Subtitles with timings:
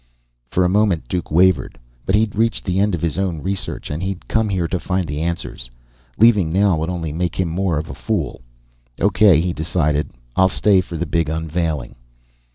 [0.49, 1.77] For a moment, Duke wavered.
[2.07, 5.05] But he'd reached the end of his own research, and he'd come here to find
[5.07, 5.69] the answers.
[6.17, 8.41] Leaving now would only make him more of a fool.
[8.99, 10.09] "O.K.," he decided.
[10.35, 11.93] "I'll stay for the big unveiling."